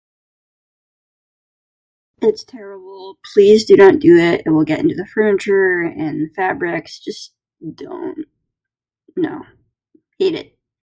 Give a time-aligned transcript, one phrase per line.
[2.23, 3.17] It's terrible.
[3.33, 4.43] Please do not do it.
[4.45, 6.99] It will get into the furniture and fabrics...
[6.99, 7.33] just
[7.75, 8.25] don't,
[9.15, 9.43] no,
[10.17, 10.57] eat it.